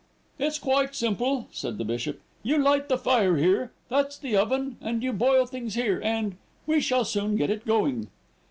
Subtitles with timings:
[0.39, 2.21] "It's quite simple," said the bishop.
[2.41, 6.81] "You light the fire here, that's the oven, and you boil things here, and we
[6.81, 8.07] shall soon get it going."